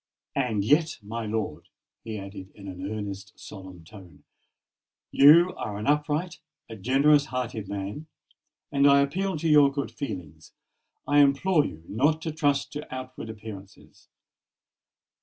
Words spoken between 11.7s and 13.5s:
not to trust to outward